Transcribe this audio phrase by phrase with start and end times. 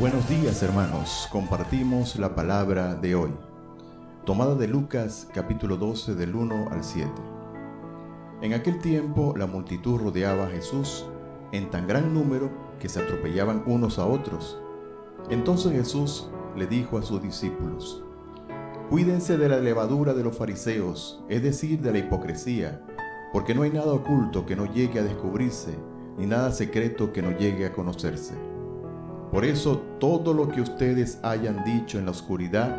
[0.00, 3.32] Buenos días hermanos, compartimos la palabra de hoy,
[4.24, 7.10] tomada de Lucas capítulo 12 del 1 al 7.
[8.40, 11.04] En aquel tiempo la multitud rodeaba a Jesús
[11.52, 12.50] en tan gran número
[12.80, 14.58] que se atropellaban unos a otros.
[15.28, 18.02] Entonces Jesús le dijo a sus discípulos,
[18.88, 22.80] Cuídense de la levadura de los fariseos, es decir, de la hipocresía,
[23.34, 25.78] porque no hay nada oculto que no llegue a descubrirse,
[26.16, 28.59] ni nada secreto que no llegue a conocerse.
[29.30, 32.76] Por eso todo lo que ustedes hayan dicho en la oscuridad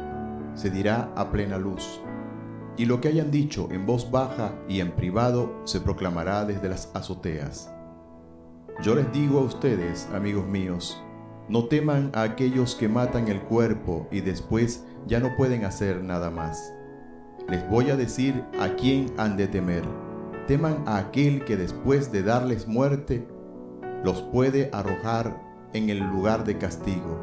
[0.53, 2.01] se dirá a plena luz,
[2.75, 6.91] y lo que hayan dicho en voz baja y en privado se proclamará desde las
[6.93, 7.73] azoteas.
[8.83, 11.01] Yo les digo a ustedes, amigos míos,
[11.47, 16.31] no teman a aquellos que matan el cuerpo y después ya no pueden hacer nada
[16.31, 16.73] más.
[17.47, 19.83] Les voy a decir a quién han de temer.
[20.47, 23.27] Teman a aquel que después de darles muerte,
[24.03, 27.19] los puede arrojar en el lugar de castigo.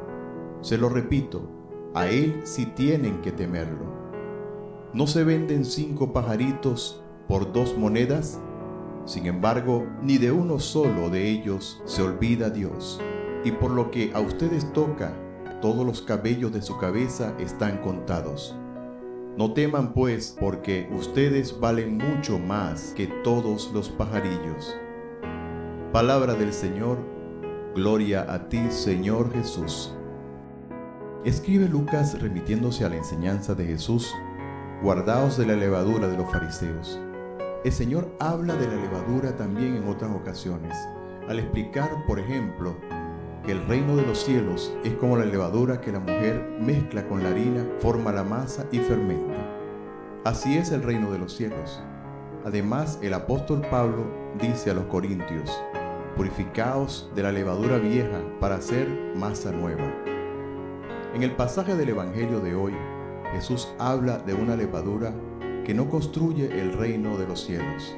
[0.60, 1.48] Se lo repito,
[1.94, 3.98] a él sí tienen que temerlo.
[4.92, 8.40] ¿No se venden cinco pajaritos por dos monedas?
[9.04, 13.00] Sin embargo, ni de uno solo de ellos se olvida Dios
[13.44, 15.12] y por lo que a ustedes toca,
[15.60, 18.56] todos los cabellos de su cabeza están contados.
[19.36, 24.76] No teman pues, porque ustedes valen mucho más que todos los pajarillos.
[25.92, 26.98] Palabra del Señor,
[27.74, 29.94] gloria a ti Señor Jesús.
[31.24, 34.12] Escribe Lucas remitiéndose a la enseñanza de Jesús,
[34.82, 36.98] guardaos de la levadura de los fariseos.
[37.64, 40.76] El Señor habla de la levadura también en otras ocasiones,
[41.28, 42.76] al explicar, por ejemplo,
[43.46, 47.30] el reino de los cielos es como la levadura que la mujer mezcla con la
[47.30, 49.34] harina, forma la masa y fermenta.
[50.24, 51.82] Así es el reino de los cielos.
[52.44, 54.06] Además, el apóstol Pablo
[54.40, 55.50] dice a los corintios,
[56.18, 59.90] purificaos de la levadura vieja para hacer masa nueva.
[61.14, 62.74] En el pasaje del Evangelio de hoy,
[63.32, 65.14] Jesús habla de una levadura
[65.64, 67.96] que no construye el reino de los cielos,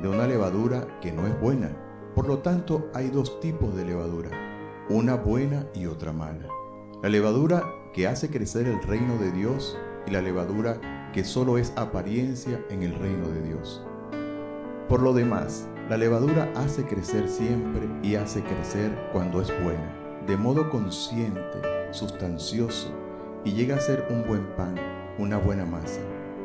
[0.00, 1.70] de una levadura que no es buena.
[2.14, 4.30] Por lo tanto, hay dos tipos de levadura
[4.88, 6.48] una buena y otra mala.
[7.02, 9.76] La levadura que hace crecer el reino de Dios
[10.06, 13.84] y la levadura que solo es apariencia en el reino de Dios.
[14.88, 19.90] Por lo demás, la levadura hace crecer siempre y hace crecer cuando es buena,
[20.26, 21.62] de modo consciente,
[21.92, 22.92] sustancioso,
[23.42, 24.74] y llega a ser un buen pan,
[25.18, 26.00] una buena masa.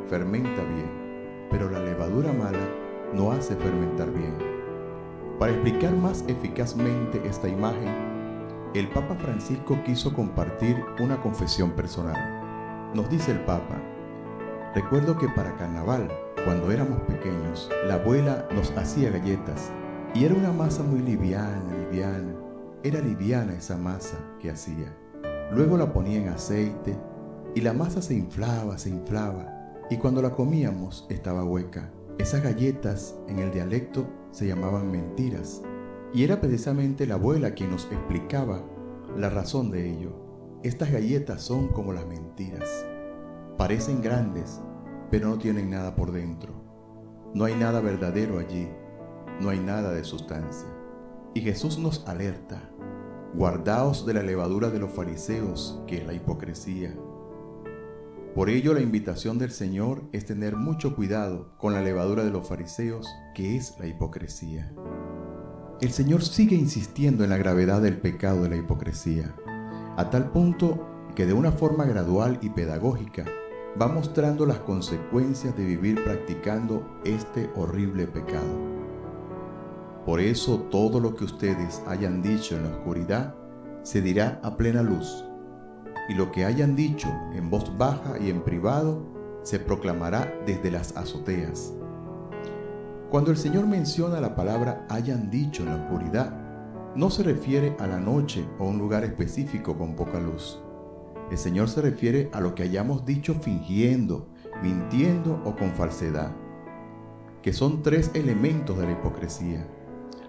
[0.08, 2.66] Fermenta bien, pero la levadura mala
[3.12, 4.34] no hace fermentar bien.
[5.38, 7.92] Para explicar más eficazmente esta imagen,
[8.74, 12.92] el Papa Francisco quiso compartir una confesión personal.
[12.94, 13.78] Nos dice el Papa,
[14.74, 16.08] recuerdo que para carnaval,
[16.44, 19.70] cuando éramos pequeños, la abuela nos hacía galletas
[20.14, 22.34] y era una masa muy liviana, liviana.
[22.82, 24.94] Era liviana esa masa que hacía.
[25.52, 26.98] Luego la ponía en aceite
[27.54, 31.90] y la masa se inflaba, se inflaba y cuando la comíamos estaba hueca.
[32.18, 35.62] Esas galletas en el dialecto se llamaban mentiras
[36.12, 38.62] y era precisamente la abuela quien nos explicaba
[39.16, 40.12] la razón de ello.
[40.62, 42.86] Estas galletas son como las mentiras.
[43.56, 44.60] Parecen grandes,
[45.14, 46.52] pero no tienen nada por dentro.
[47.34, 48.68] No hay nada verdadero allí.
[49.40, 50.66] No hay nada de sustancia.
[51.34, 52.68] Y Jesús nos alerta.
[53.32, 56.96] Guardaos de la levadura de los fariseos, que es la hipocresía.
[58.34, 62.48] Por ello la invitación del Señor es tener mucho cuidado con la levadura de los
[62.48, 64.74] fariseos, que es la hipocresía
[65.80, 69.34] el Señor sigue insistiendo en la gravedad del pecado de la hipocresía,
[69.96, 73.26] a tal punto que de una forma gradual y pedagógica
[73.80, 78.74] va mostrando las consecuencias de vivir practicando este horrible pecado.
[80.06, 83.34] Por eso todo lo que ustedes hayan dicho en la oscuridad
[83.82, 85.24] se dirá a plena luz,
[86.08, 89.02] y lo que hayan dicho en voz baja y en privado
[89.42, 91.72] se proclamará desde las azoteas.
[93.10, 96.32] Cuando el Señor menciona la palabra hayan dicho en la oscuridad,
[96.94, 100.63] no se refiere a la noche o un lugar específico con poca luz.
[101.34, 104.28] El Señor se refiere a lo que hayamos dicho fingiendo,
[104.62, 106.30] mintiendo o con falsedad,
[107.42, 109.66] que son tres elementos de la hipocresía.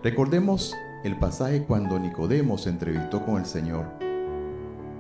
[0.02, 0.74] Recordemos
[1.04, 3.86] el pasaje cuando Nicodemo se entrevistó con el Señor.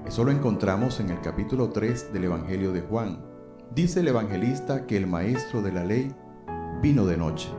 [0.05, 3.25] Eso lo encontramos en el capítulo 3 del Evangelio de Juan.
[3.73, 6.13] Dice el evangelista que el maestro de la ley
[6.83, 7.49] vino de noche.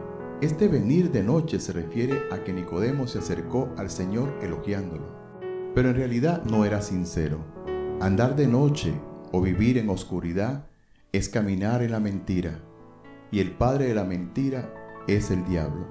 [0.40, 5.08] Este venir de noche se refiere a que Nicodemo se acercó al Señor elogiándolo,
[5.74, 7.55] pero en realidad no era sincero.
[7.98, 8.92] Andar de noche
[9.32, 10.66] o vivir en oscuridad
[11.12, 12.60] es caminar en la mentira,
[13.30, 14.70] y el padre de la mentira
[15.08, 15.86] es el diablo.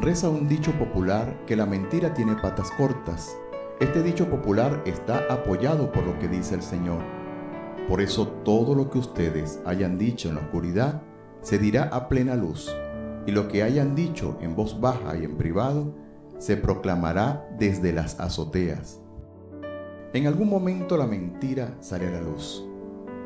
[0.00, 3.36] Reza un dicho popular que la mentira tiene patas cortas,
[3.80, 7.02] Este dicho popular está apoyado por lo que dice el Señor.
[7.88, 11.02] Por eso todo lo que ustedes hayan dicho en la oscuridad
[11.42, 12.72] se dirá a plena luz,
[13.26, 15.92] y lo que hayan dicho en voz baja y en privado
[16.38, 19.00] se proclamará desde las azoteas.
[20.16, 22.66] En algún momento la mentira sale a la luz,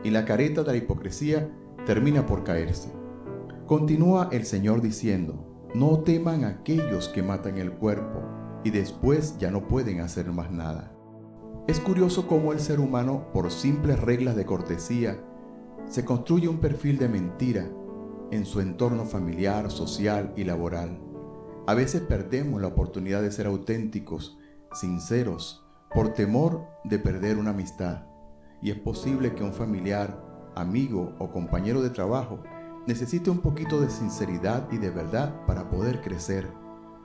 [0.03, 1.49] y la careta de la hipocresía
[1.87, 2.93] termina por caerse.
[3.65, 8.23] Continúa el Señor diciendo, no teman aquellos que matan el cuerpo
[8.65, 10.93] y después ya no pueden hacer más nada.
[11.69, 15.17] Es curioso cómo el ser humano, por simples reglas de cortesía,
[15.87, 17.71] se construye un perfil de mentira
[18.33, 21.01] en su entorno familiar, social y laboral.
[21.69, 24.41] A veces perdemos la oportunidad de ser auténticos,
[24.73, 28.05] sinceros, por temor de perder una amistad.
[28.63, 30.23] Y es posible que un familiar,
[30.55, 32.43] amigo o compañero de trabajo
[32.87, 36.49] necesite un poquito de sinceridad y de verdad para poder crecer,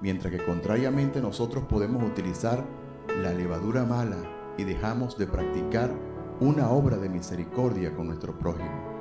[0.02, 2.64] mientras que contrariamente nosotros podemos utilizar
[3.22, 4.18] la levadura mala
[4.58, 5.92] y dejamos de practicar
[6.40, 8.96] una obra de misericordia con nuestro prójimo.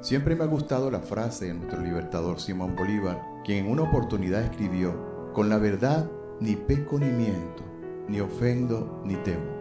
[0.00, 4.42] Siempre me ha gustado la frase de nuestro libertador Simón Bolívar, quien en una oportunidad
[4.42, 6.10] escribió, con la verdad
[6.40, 7.62] ni peco ni miento,
[8.08, 9.52] ni ofendo ni temo.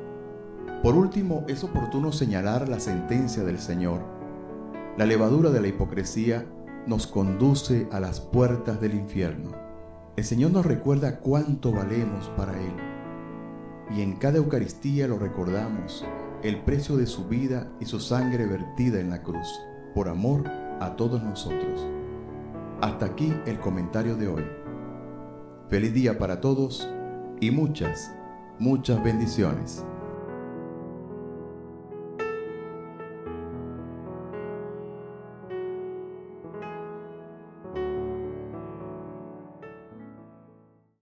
[0.82, 4.14] Por último, es oportuno señalar la sentencia del Señor
[4.96, 6.46] la levadura de la hipocresía
[6.86, 9.50] nos conduce a las puertas del infierno.
[10.16, 12.74] El Señor nos recuerda cuánto valemos para Él.
[13.90, 16.06] Y en cada Eucaristía lo recordamos,
[16.44, 19.48] el precio de su vida y su sangre vertida en la cruz,
[19.96, 20.48] por amor
[20.80, 21.88] a todos nosotros.
[22.80, 24.46] Hasta aquí el comentario de hoy.
[25.70, 26.88] Feliz día para todos
[27.42, 28.14] y muchas,
[28.64, 29.84] muchas bendiciones.